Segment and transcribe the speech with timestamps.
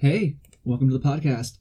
[0.00, 1.58] Hey, welcome to the podcast.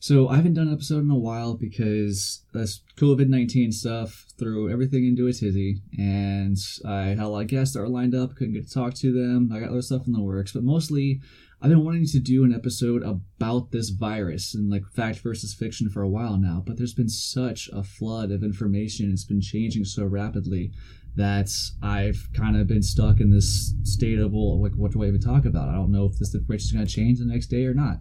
[0.00, 4.68] So, I haven't done an episode in a while because this COVID 19 stuff threw
[4.68, 8.34] everything into a tizzy, and I had a lot of guests that were lined up,
[8.34, 9.52] couldn't get to talk to them.
[9.54, 11.20] I got other stuff in the works, but mostly
[11.62, 15.88] I've been wanting to do an episode about this virus and like fact versus fiction
[15.88, 19.12] for a while now, but there's been such a flood of information.
[19.12, 20.72] It's been changing so rapidly
[21.16, 21.50] that
[21.82, 25.20] I've kind of been stuck in this state of, well, like, what do I even
[25.20, 25.68] talk about?
[25.68, 28.00] I don't know if this information is going to change the next day or not.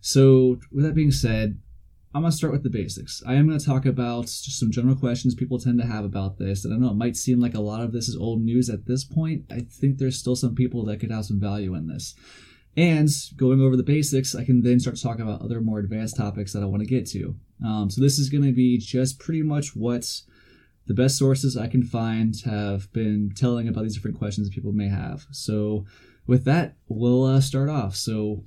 [0.00, 1.58] So, with that being said,
[2.14, 3.22] I'm going to start with the basics.
[3.26, 6.38] I am going to talk about just some general questions people tend to have about
[6.38, 6.64] this.
[6.64, 8.84] And I know it might seem like a lot of this is old news at
[8.84, 9.44] this point.
[9.50, 12.14] I think there's still some people that could have some value in this.
[12.76, 16.16] And going over the basics, I can then start to talk about other more advanced
[16.16, 17.34] topics that I want to get to.
[17.64, 20.06] Um, so this is going to be just pretty much what
[20.86, 24.88] the best sources I can find have been telling about these different questions people may
[24.88, 25.26] have.
[25.30, 25.86] So
[26.26, 27.94] with that, we'll uh, start off.
[27.94, 28.44] So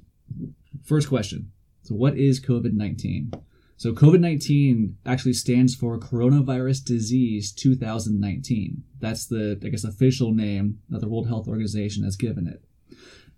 [0.84, 1.52] first question.
[1.84, 3.42] So what is COVID-19?
[3.78, 8.84] So COVID-19 actually stands for Coronavirus Disease 2019.
[9.00, 12.64] That's the, I guess, official name that the World Health Organization has given it.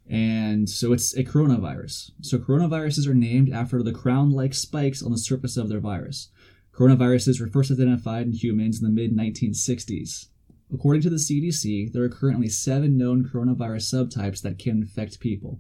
[0.10, 2.12] And so it's a coronavirus.
[2.22, 6.30] So coronaviruses are named after the crown like spikes on the surface of their virus.
[6.78, 10.28] Coronaviruses were first identified in humans in the mid 1960s.
[10.72, 15.60] According to the CDC, there are currently seven known coronavirus subtypes that can infect people,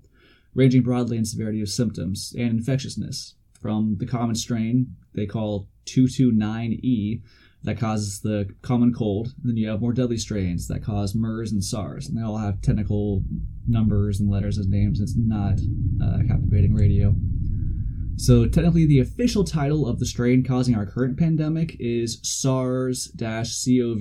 [0.53, 7.23] ranging broadly in severity of symptoms and infectiousness, from the common strain they call 229E
[7.63, 9.33] that causes the common cold.
[9.43, 12.61] Then you have more deadly strains that cause MERS and SARS, and they all have
[12.61, 13.23] technical
[13.67, 15.01] numbers and letters as names.
[15.01, 15.59] It's not
[16.01, 17.15] uh, captivating radio.
[18.19, 23.99] So, technically, the official title of the strain causing our current pandemic is SARS CoV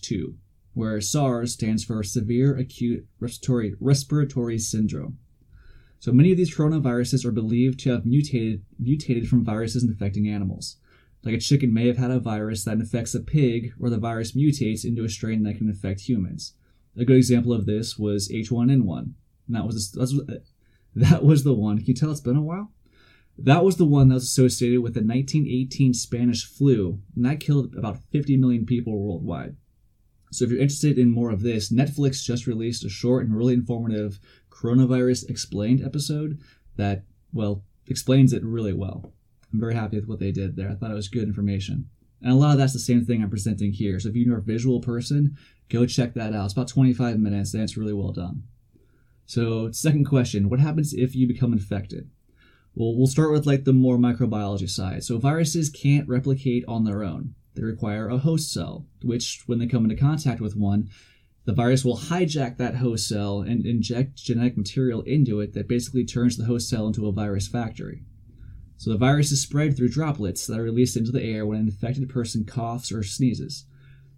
[0.00, 0.36] 2,
[0.74, 5.18] where SARS stands for Severe Acute Respiratory, Respiratory Syndrome.
[5.98, 10.76] So, many of these coronaviruses are believed to have mutated, mutated from viruses infecting animals.
[11.24, 14.36] Like a chicken may have had a virus that infects a pig, or the virus
[14.36, 16.54] mutates into a strain that can infect humans.
[16.96, 18.98] A good example of this was H1N1.
[19.48, 19.90] And that was
[20.94, 21.78] that was the one.
[21.78, 22.70] Can you tell it's been a while?
[23.40, 27.74] That was the one that was associated with the 1918 Spanish flu, and that killed
[27.76, 29.56] about 50 million people worldwide.
[30.32, 33.54] So if you're interested in more of this, Netflix just released a short and really
[33.54, 34.18] informative
[34.50, 36.40] coronavirus explained episode
[36.76, 39.12] that, well, explains it really well.
[39.52, 40.68] I'm very happy with what they did there.
[40.68, 41.88] I thought it was good information.
[42.20, 44.00] And a lot of that's the same thing I'm presenting here.
[44.00, 45.36] So if you're a visual person,
[45.68, 46.46] go check that out.
[46.46, 48.42] It's about 25 minutes and it's really well done.
[49.26, 52.10] So, second question What happens if you become infected?
[52.78, 55.02] Well, we'll start with like the more microbiology side.
[55.02, 57.34] So, viruses can't replicate on their own.
[57.56, 60.88] They require a host cell, which, when they come into contact with one,
[61.44, 66.04] the virus will hijack that host cell and inject genetic material into it that basically
[66.04, 68.04] turns the host cell into a virus factory.
[68.76, 71.66] So the virus is spread through droplets that are released into the air when an
[71.66, 73.64] infected person coughs or sneezes.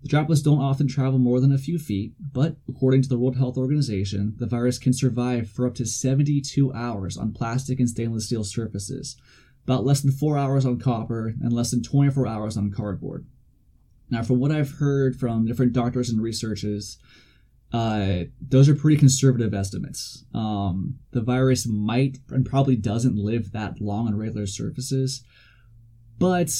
[0.02, 3.36] The droplets don't often travel more than a few feet, but according to the World
[3.36, 8.26] Health Organization, the virus can survive for up to 72 hours on plastic and stainless
[8.26, 9.16] steel surfaces,
[9.64, 13.26] about less than 4 hours on copper, and less than 24 hours on cardboard.
[14.08, 16.98] Now, from what I've heard from different doctors and researchers,
[17.72, 20.24] uh, those are pretty conservative estimates.
[20.34, 25.22] Um, the virus might and probably doesn't live that long on regular surfaces,
[26.18, 26.52] but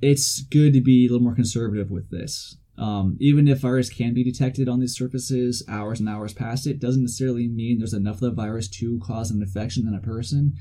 [0.00, 2.56] it's good to be a little more conservative with this.
[2.78, 6.78] Um, even if virus can be detected on these surfaces hours and hours past it,
[6.78, 10.54] doesn't necessarily mean there's enough of the virus to cause an infection in a person.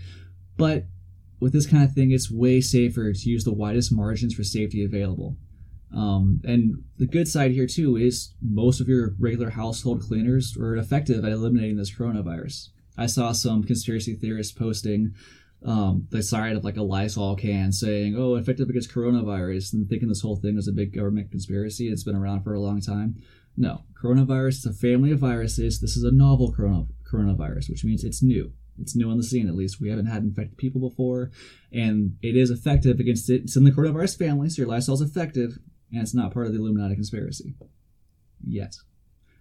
[0.58, 0.86] But
[1.40, 4.84] with this kind of thing, it's way safer to use the widest margins for safety
[4.84, 5.38] available.
[5.96, 10.76] Um, and the good side here too is most of your regular household cleaners are
[10.76, 12.70] effective at eliminating this coronavirus.
[12.98, 15.14] I saw some conspiracy theorists posting
[15.66, 20.08] um, the side of like a Lysol can saying, "Oh, effective against coronavirus," and thinking
[20.08, 21.88] this whole thing was a big government conspiracy.
[21.88, 23.16] It's been around for a long time.
[23.56, 25.80] No, coronavirus is a family of viruses.
[25.80, 28.54] This is a novel corona- coronavirus, which means it's new.
[28.80, 29.82] It's new on the scene, at least.
[29.82, 31.32] We haven't had infected people before,
[31.72, 33.42] and it is effective against it.
[33.42, 35.58] It's in the coronavirus family, so your Lysol is effective
[35.92, 37.56] and it's not part of the Illuminati conspiracy.
[38.46, 38.76] Yet.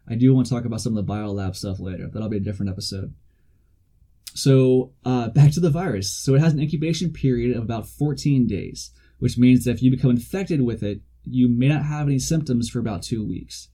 [0.08, 2.04] I do want to talk about some of the biolab stuff later.
[2.04, 3.14] But that'll be a different episode.
[4.34, 6.12] So, uh, back to the virus.
[6.12, 9.90] So, it has an incubation period of about 14 days, which means that if you
[9.90, 13.68] become infected with it, you may not have any symptoms for about two weeks.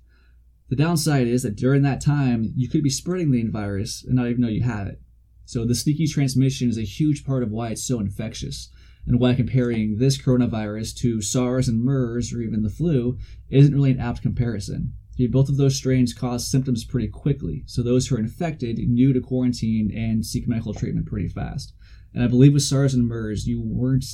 [0.68, 4.28] The downside is that during that time, you could be spreading the virus and not
[4.28, 5.00] even know you have it.
[5.44, 8.70] So, the sneaky transmission is a huge part of why it's so infectious
[9.06, 13.18] and why comparing this coronavirus to SARS and MERS or even the flu
[13.50, 14.94] isn't really an apt comparison.
[15.30, 17.62] Both of those strains cause symptoms pretty quickly.
[17.66, 21.74] So those who are infected knew to quarantine and seek medical treatment pretty fast.
[22.14, 24.04] And I believe with SARS and MERS, you weren't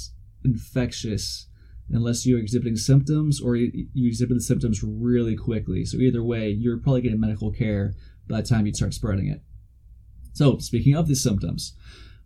[0.45, 1.47] infectious
[1.91, 5.85] unless you're exhibiting symptoms or you, you exhibit the symptoms really quickly.
[5.85, 7.95] So either way, you're probably getting medical care
[8.29, 9.43] by the time you start spreading it.
[10.35, 11.75] So speaking of the symptoms,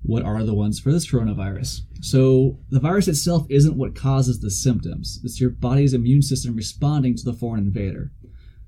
[0.03, 1.83] what are the ones for this coronavirus?
[2.01, 7.17] So, the virus itself isn't what causes the symptoms, it's your body's immune system responding
[7.17, 8.11] to the foreign invader.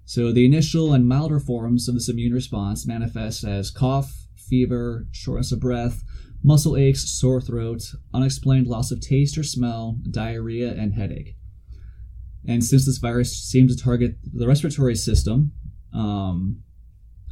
[0.07, 5.53] So, the initial and milder forms of this immune response manifest as cough, fever, shortness
[5.53, 6.03] of breath,
[6.43, 11.37] muscle aches, sore throat, unexplained loss of taste or smell, diarrhea, and headache.
[12.47, 15.53] And since this virus seems to target the respiratory system,
[15.95, 16.63] um,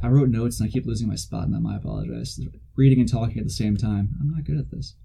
[0.01, 1.67] I wrote notes and I keep losing my spot in them.
[1.67, 2.39] I apologize.
[2.75, 4.09] Reading and talking at the same time.
[4.19, 4.95] I'm not good at this.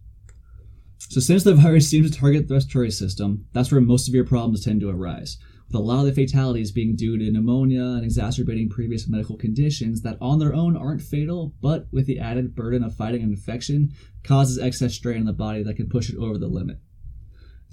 [0.98, 4.64] So, since the virus seems to target the respiratory system, that's where most severe problems
[4.64, 5.36] tend to arise,
[5.74, 10.16] a lot of the fatalities being due to pneumonia and exacerbating previous medical conditions that
[10.20, 13.92] on their own aren't fatal, but with the added burden of fighting an infection,
[14.24, 16.78] causes excess strain on the body that can push it over the limit.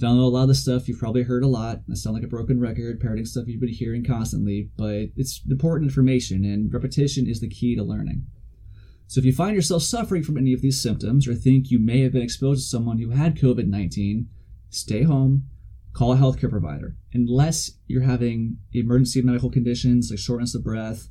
[0.04, 1.80] I know a lot of the stuff you've probably heard a lot.
[1.90, 5.90] I sound like a broken record, parroting stuff you've been hearing constantly, but it's important
[5.90, 8.26] information, and repetition is the key to learning.
[9.08, 12.02] So if you find yourself suffering from any of these symptoms or think you may
[12.02, 14.28] have been exposed to someone who had COVID 19,
[14.70, 15.48] stay home,
[15.96, 16.98] call a healthcare provider.
[17.14, 21.08] Unless you're having emergency medical conditions like shortness of breath,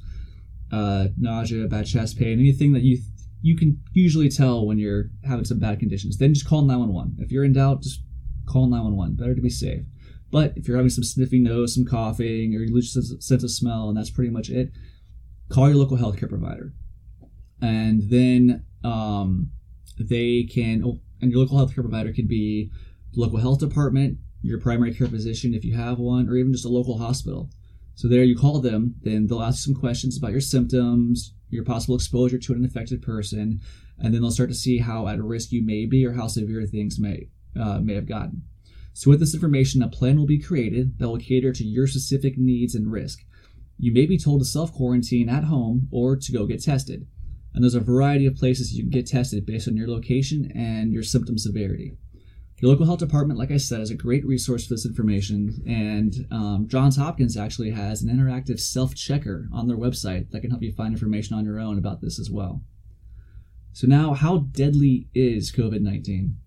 [0.71, 2.99] uh, nausea, bad chest pain, anything that you
[3.41, 7.17] you can usually tell when you're having some bad conditions, then just call 911.
[7.19, 8.01] If you're in doubt, just
[8.47, 9.17] call 911.
[9.17, 9.85] Better to be safe.
[10.31, 13.51] But if you're having some sniffy nose, some coughing, or you lose your sense of
[13.51, 14.71] smell, and that's pretty much it,
[15.51, 16.73] call your local healthcare provider.
[17.61, 19.51] And then um,
[19.99, 22.71] they can, oh, and your local healthcare provider could be
[23.15, 26.69] local health department, your primary care physician if you have one, or even just a
[26.69, 27.51] local hospital.
[27.95, 31.65] So there you call them, then they'll ask you some questions about your symptoms, your
[31.65, 33.61] possible exposure to an infected person,
[33.99, 36.67] and then they'll start to see how at risk you may be or how severe
[36.67, 38.43] things may uh, may have gotten.
[38.93, 42.37] So, with this information, a plan will be created that will cater to your specific
[42.37, 43.25] needs and risk.
[43.79, 47.07] You may be told to self quarantine at home or to go get tested.
[47.55, 50.93] And there's a variety of places you can get tested based on your location and
[50.93, 51.97] your symptom severity.
[52.65, 56.27] Your local health department, like I said, is a great resource for this information, and
[56.31, 60.63] um, Johns Hopkins actually has an interactive self checker on their website that can help
[60.63, 62.63] you find information on your own about this as well.
[63.75, 66.39] So, now, how deadly is COVID 19?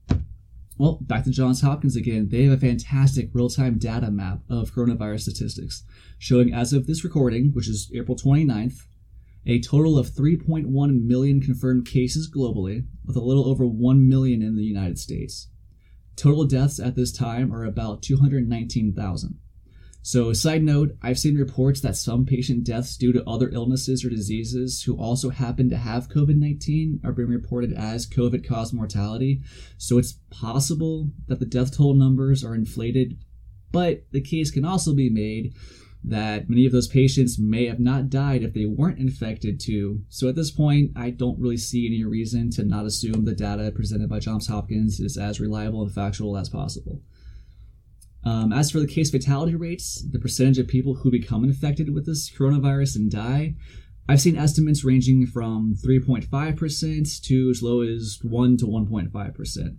[0.80, 2.30] Well, back to Johns Hopkins again.
[2.30, 5.84] They have a fantastic real time data map of coronavirus statistics,
[6.18, 8.88] showing as of this recording, which is April 29th,
[9.46, 10.66] a total of 3.1
[11.06, 15.50] million confirmed cases globally, with a little over 1 million in the United States.
[16.18, 19.40] Total deaths at this time are about 219,000.
[20.02, 24.10] So, side note, I've seen reports that some patient deaths due to other illnesses or
[24.10, 29.42] diseases who also happen to have COVID 19 are being reported as COVID caused mortality.
[29.78, 33.18] So, it's possible that the death toll numbers are inflated,
[33.72, 35.54] but the case can also be made
[36.04, 40.02] that many of those patients may have not died if they weren't infected too.
[40.10, 43.72] So, at this point, I don't really see any reason to not assume the data
[43.72, 47.02] presented by Johns Hopkins is as reliable and factual as possible.
[48.24, 52.06] Um, as for the case fatality rates, the percentage of people who become infected with
[52.06, 53.56] this coronavirus and die,
[54.10, 59.78] I've seen estimates ranging from 3.5% to as low as 1 to 1.5%.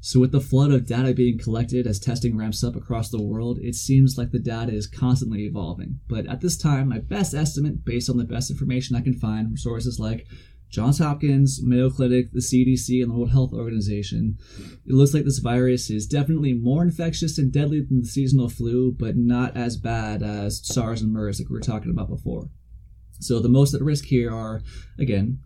[0.00, 3.58] So, with the flood of data being collected as testing ramps up across the world,
[3.60, 5.98] it seems like the data is constantly evolving.
[6.08, 9.48] But at this time, my best estimate, based on the best information I can find
[9.48, 10.26] from sources like
[10.70, 14.38] Johns Hopkins, Mayo Clinic, the CDC, and the World Health Organization.
[14.86, 18.92] It looks like this virus is definitely more infectious and deadly than the seasonal flu,
[18.92, 22.50] but not as bad as SARS and MERS, like we were talking about before.
[23.20, 24.62] So the most at risk here are,
[24.98, 25.40] again,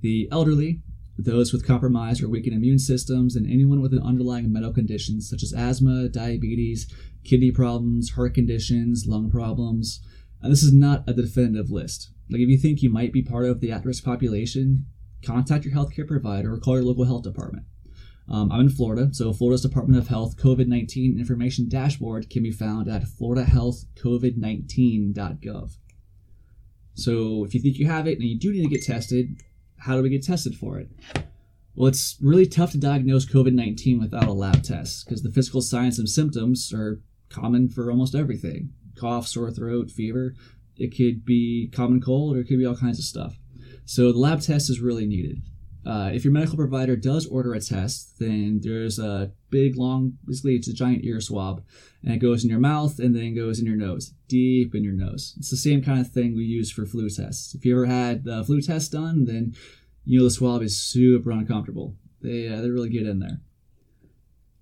[0.00, 0.80] the elderly,
[1.18, 5.42] those with compromised or weakened immune systems, and anyone with an underlying medical condition such
[5.42, 6.86] as asthma, diabetes,
[7.24, 10.00] kidney problems, heart conditions, lung problems.
[10.40, 12.10] And this is not a definitive list.
[12.30, 14.86] Like if you think you might be part of the at-risk population,
[15.24, 17.64] contact your healthcare provider or call your local health department.
[18.30, 22.52] Um, I'm in Florida, so Florida's Department of Health COVID 19 information dashboard can be
[22.52, 25.78] found at floridahealthcovid19.gov.
[26.92, 29.42] So if you think you have it and you do need to get tested,
[29.78, 30.88] how do we get tested for it?
[31.74, 35.60] Well, it's really tough to diagnose COVID 19 without a lab test because the physical
[35.60, 40.34] signs and symptoms are common for almost everything cough, sore throat, fever.
[40.76, 43.38] It could be common cold or it could be all kinds of stuff.
[43.84, 45.42] So the lab test is really needed.
[45.86, 50.56] Uh, if your medical provider does order a test, then there's a big, long, basically
[50.56, 51.64] it's a giant ear swab,
[52.02, 54.92] and it goes in your mouth and then goes in your nose, deep in your
[54.92, 55.34] nose.
[55.38, 57.54] It's the same kind of thing we use for flu tests.
[57.54, 59.54] If you ever had the flu test done, then
[60.04, 61.94] you know the swab is super uncomfortable.
[62.20, 63.40] They uh, they really get in there.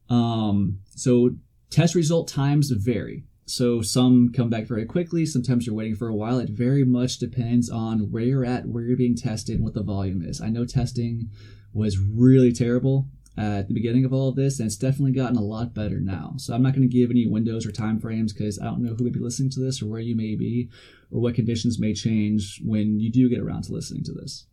[0.09, 1.31] Um, so
[1.71, 3.25] test result times vary.
[3.47, 5.25] So some come back very quickly.
[5.25, 6.41] Sometimes you're waiting for a while.
[6.41, 9.85] It very much depends on where you're at, where you're being tested, and what the
[9.85, 10.41] volume is.
[10.41, 11.31] I know testing
[11.73, 15.43] was really terrible at the beginning of all of this, and it's definitely gotten a
[15.43, 16.35] lot better now.
[16.38, 18.95] So I'm not going to give any windows or time frames because I don't know
[18.95, 20.69] who may be listening to this or where you may be
[21.12, 24.47] or what conditions may change when you do get around to listening to this.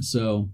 [0.00, 0.50] So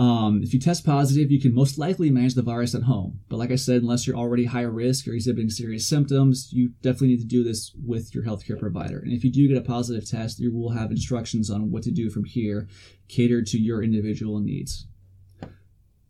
[0.00, 3.20] um, if you test positive, you can most likely manage the virus at home.
[3.28, 7.08] But like I said, unless you're already high risk or exhibiting serious symptoms, you definitely
[7.08, 8.98] need to do this with your healthcare provider.
[8.98, 11.90] And if you do get a positive test, you will have instructions on what to
[11.90, 12.66] do from here,
[13.08, 14.86] catered to your individual needs.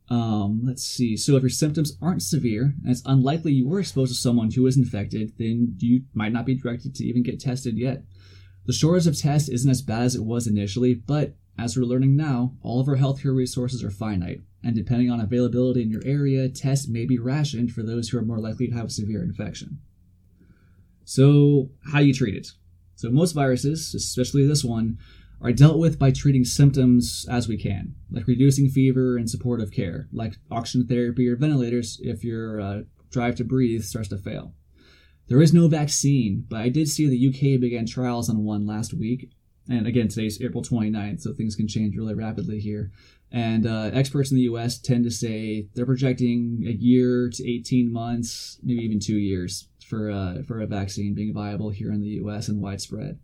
[0.09, 1.17] Um, let's see.
[1.17, 4.69] So if your symptoms aren't severe, and it's unlikely you were exposed to someone who
[4.69, 8.05] is infected, then you might not be directed to even get tested yet.
[8.67, 12.17] The shortage of tests isn't as bad as it was initially, but as we're learning
[12.17, 16.49] now, all of our healthcare resources are finite, and depending on availability in your area,
[16.49, 19.79] tests may be rationed for those who are more likely to have a severe infection.
[21.05, 22.49] So, how do you treat it?
[22.95, 24.99] So, most viruses, especially this one,
[25.43, 30.09] are dealt with by treating symptoms as we can, like reducing fever and supportive care,
[30.12, 34.55] like oxygen therapy or ventilators if your uh, drive to breathe starts to fail.
[35.29, 38.93] There is no vaccine, but I did see the UK began trials on one last
[38.93, 39.31] week,
[39.71, 42.91] and again, today's April 29th, so things can change really rapidly here.
[43.31, 47.93] And uh, experts in the US tend to say they're projecting a year to 18
[47.93, 52.19] months, maybe even two years, for, uh, for a vaccine being viable here in the
[52.25, 53.21] US and widespread.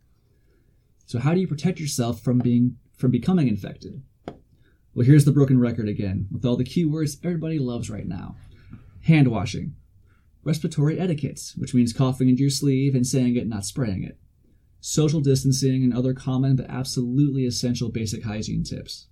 [1.06, 4.02] So, how do you protect yourself from, being, from becoming infected?
[4.94, 8.36] Well, here's the broken record again, with all the keywords everybody loves right now
[9.02, 9.74] hand washing,
[10.42, 14.18] respiratory etiquette, which means coughing into your sleeve and saying it, not spraying it
[14.80, 19.08] social distancing, and other common but absolutely essential basic hygiene tips.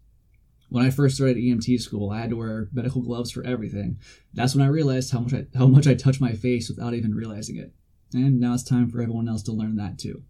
[0.69, 3.99] When I first started EMT school, I had to wear medical gloves for everything.
[4.33, 7.15] That's when I realized how much I, how much I touch my face without even
[7.15, 7.73] realizing it.
[8.13, 10.23] And now it's time for everyone else to learn that too.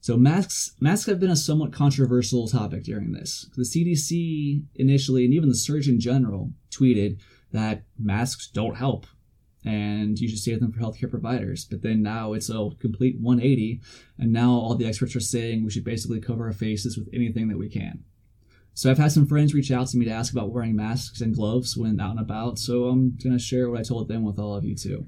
[0.00, 3.50] So masks masks have been a somewhat controversial topic during this.
[3.54, 7.20] The CDC initially and even the Surgeon General tweeted
[7.52, 9.06] that masks don't help
[9.64, 11.64] and you should save them for healthcare providers.
[11.64, 13.80] But then now it's a complete 180,
[14.18, 17.48] and now all the experts are saying we should basically cover our faces with anything
[17.48, 18.04] that we can.
[18.72, 21.34] So I've had some friends reach out to me to ask about wearing masks and
[21.34, 24.38] gloves when out and about, so I'm going to share what I told them with
[24.38, 25.06] all of you too.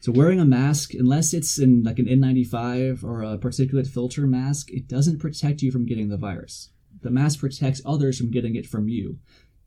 [0.00, 4.70] So wearing a mask, unless it's in like an N95 or a particulate filter mask,
[4.70, 6.70] it doesn't protect you from getting the virus.
[7.00, 9.18] The mask protects others from getting it from you.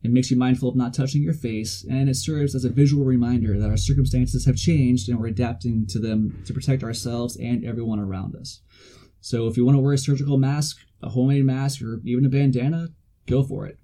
[0.02, 3.04] It makes you mindful of not touching your face, and it serves as a visual
[3.04, 7.64] reminder that our circumstances have changed and we're adapting to them to protect ourselves and
[7.64, 8.62] everyone around us.
[9.20, 12.28] So if you want to wear a surgical mask, a homemade mask, or even a
[12.28, 12.88] bandana,
[13.26, 13.78] go for it.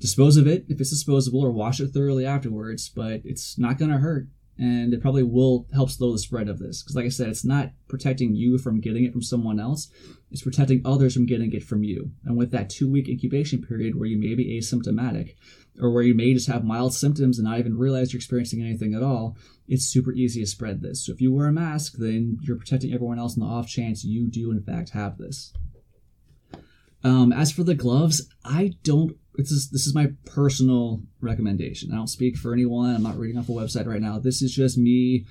[0.00, 3.92] Dispose of it if it's disposable or wash it thoroughly afterwards, but it's not going
[3.92, 4.26] to hurt
[4.58, 6.82] and it probably will help slow the spread of this.
[6.82, 9.88] Because like i said it's not protecting you from getting it from someone else.
[10.30, 12.12] It's protecting others from getting it from you.
[12.24, 15.34] And with that two week incubation period where you may be asymptomatic
[15.80, 18.94] or where you may just have mild symptoms and not even realize you're experiencing anything
[18.94, 21.06] at all it's super easy to spread this.
[21.06, 24.04] So if you wear a mask then you're protecting everyone else in the off chance
[24.04, 25.52] you do in fact have this.
[27.02, 31.92] Um, as for the gloves i don't this is this is my personal recommendation.
[31.92, 32.94] I don't speak for anyone.
[32.94, 34.18] I'm not reading off a website right now.
[34.18, 35.26] This is just me,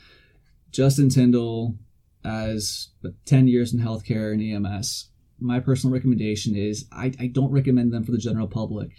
[0.71, 1.77] Justin Tyndall,
[2.25, 2.89] as
[3.25, 5.09] 10 years in healthcare and EMS.
[5.39, 8.91] My personal recommendation is I, I don't recommend them for the general public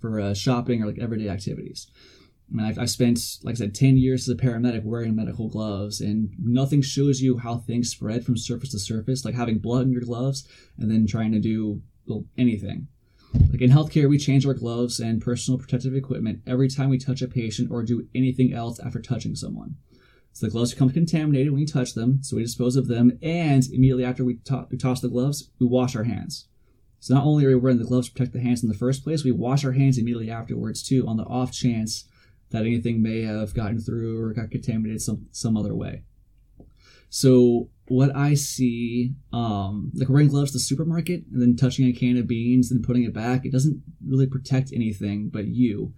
[0.00, 1.88] for uh, shopping or like everyday activities.
[2.50, 5.48] I mean, I've, I've spent, like I said, 10 years as a paramedic wearing medical
[5.48, 9.86] gloves, and nothing shows you how things spread from surface to surface, like having blood
[9.86, 12.88] in your gloves and then trying to do well, anything.
[13.50, 17.22] Like in healthcare, we change our gloves and personal protective equipment every time we touch
[17.22, 19.76] a patient or do anything else after touching someone.
[20.32, 23.66] So the gloves become contaminated when you touch them, so we dispose of them, and
[23.70, 26.48] immediately after we, to- we toss the gloves, we wash our hands.
[27.00, 29.04] So not only are we wearing the gloves to protect the hands in the first
[29.04, 32.04] place, we wash our hands immediately afterwards too, on the off chance
[32.50, 36.04] that anything may have gotten through or got contaminated some some other way.
[37.10, 41.92] So what I see, um, like wearing gloves to the supermarket and then touching a
[41.92, 45.92] can of beans and putting it back, it doesn't really protect anything but you.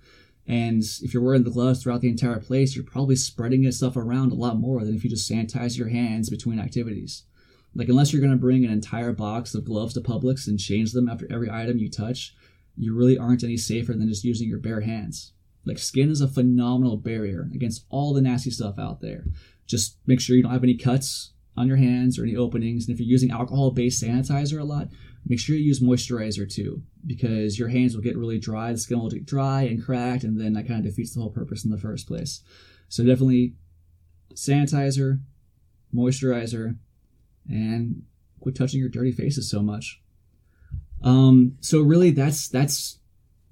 [0.46, 3.96] And if you're wearing the gloves throughout the entire place, you're probably spreading this stuff
[3.96, 7.24] around a lot more than if you just sanitize your hands between activities.
[7.74, 10.92] Like unless you're going to bring an entire box of gloves to Publix and change
[10.92, 12.34] them after every item you touch,
[12.76, 15.32] you really aren't any safer than just using your bare hands.
[15.64, 19.24] Like skin is a phenomenal barrier against all the nasty stuff out there.
[19.66, 22.86] Just make sure you don't have any cuts on your hands or any openings.
[22.86, 24.88] And if you're using alcohol based sanitizer a lot,
[25.26, 28.98] make sure you use moisturizer too, because your hands will get really dry, the skin
[28.98, 31.70] will get dry and cracked, and then that kind of defeats the whole purpose in
[31.70, 32.42] the first place.
[32.88, 33.54] So definitely
[34.34, 35.20] sanitizer,
[35.94, 36.76] moisturizer,
[37.48, 38.02] and
[38.40, 40.00] quit touching your dirty faces so much.
[41.02, 42.98] Um, so really that's that's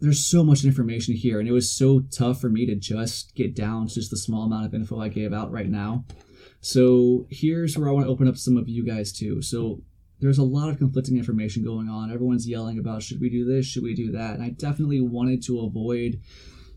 [0.00, 3.54] there's so much information here, and it was so tough for me to just get
[3.54, 6.04] down to just the small amount of info I gave out right now.
[6.62, 9.42] So here's where I want to open up some of you guys too.
[9.42, 9.82] So
[10.20, 12.12] there's a lot of conflicting information going on.
[12.12, 15.42] Everyone's yelling about should we do this, should we do that, and I definitely wanted
[15.44, 16.20] to avoid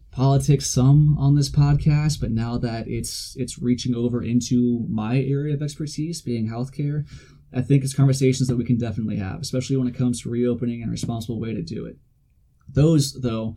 [0.10, 5.54] politics some on this podcast, but now that it's it's reaching over into my area
[5.54, 7.06] of expertise, being healthcare,
[7.54, 10.82] I think it's conversations that we can definitely have, especially when it comes to reopening
[10.82, 11.98] and a responsible way to do it.
[12.68, 13.56] Those, though,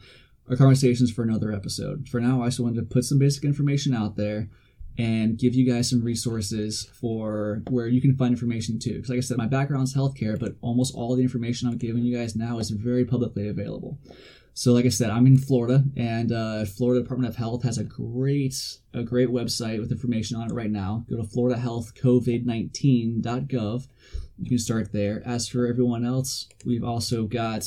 [0.51, 2.07] are conversations for another episode.
[2.07, 4.51] For now, I just wanted to put some basic information out there
[4.99, 8.95] and give you guys some resources for where you can find information too.
[8.95, 12.03] Because, like I said, my background is healthcare, but almost all the information I'm giving
[12.03, 14.01] you guys now is very publicly available.
[14.55, 17.85] So, like I said, I'm in Florida, and uh, Florida Department of Health has a
[17.85, 18.57] great
[18.93, 21.05] a great website with information on it right now.
[21.09, 23.87] Go to floridahealthcovid19.gov.
[24.41, 25.23] You can start there.
[25.25, 27.65] As for everyone else, we've also got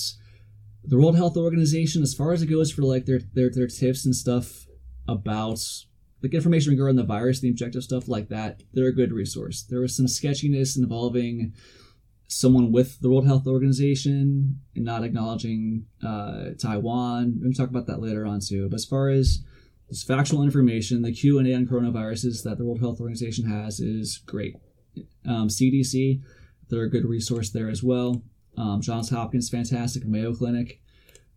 [0.83, 4.03] the World Health Organization as far as it goes for like their their, their tips
[4.03, 4.67] and stuff
[5.07, 5.61] about
[6.21, 9.63] like information regarding the virus, the objective stuff like that, they're a good resource.
[9.63, 11.53] There was some sketchiness involving
[12.27, 17.35] someone with the World Health Organization and not acknowledging uh, Taiwan.
[17.37, 18.69] We can talk about that later on too.
[18.69, 19.43] But as far as
[19.89, 23.79] this factual information, the Q and A on coronaviruses that the World Health Organization has
[23.79, 24.55] is great.
[25.27, 26.21] Um, CDC,
[26.69, 28.23] they're a good resource there as well.
[28.57, 30.05] Um, Johns Hopkins, fantastic.
[30.05, 30.81] Mayo Clinic,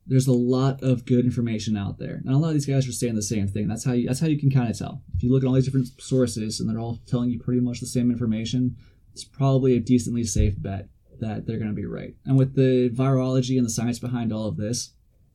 [0.07, 2.93] there's a lot of good information out there, and a lot of these guys are
[2.93, 3.69] saying the same thing.
[3.69, 5.03] That's how you that's how you can kind of tell.
[5.17, 7.81] If you look at all these different sources and they're all telling you pretty much
[7.81, 8.77] the same information,
[9.13, 10.89] it's probably a decently safe bet
[11.21, 12.15] that they're going to be right.
[12.27, 14.93] And with the virology and the science behind all of this,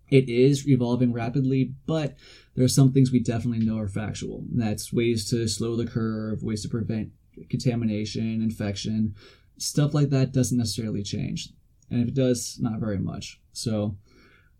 [0.09, 2.15] it is evolving rapidly, but
[2.55, 4.43] there are some things we definitely know are factual.
[4.51, 7.11] That's ways to slow the curve, ways to prevent
[7.49, 9.15] contamination, infection,
[9.57, 11.49] stuff like that doesn't necessarily change.
[11.89, 13.39] And if it does, not very much.
[13.53, 13.97] So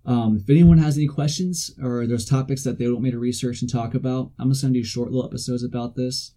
[0.10, 3.62] um, if anyone has any questions or there's topics that they want me to research
[3.62, 6.32] and talk about, I'm gonna send you short little episodes about this.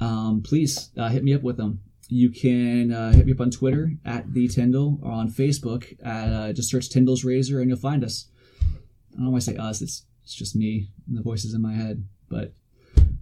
[0.00, 1.80] Um, please uh, hit me up with them.
[2.08, 6.32] You can uh, hit me up on Twitter at the Tyndall or on Facebook at
[6.32, 8.26] uh, just search Tyndall's Razor and you'll find us.
[9.14, 9.80] I don't why I say us.
[9.80, 12.04] It's it's just me and the voices in my head.
[12.28, 12.52] But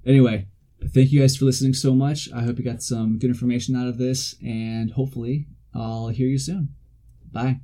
[0.07, 0.47] anyway,
[0.89, 2.31] thank you guys for listening so much.
[2.33, 6.39] I hope you got some good information out of this, and hopefully I'll hear you
[6.39, 6.71] soon.
[7.31, 7.61] Bye.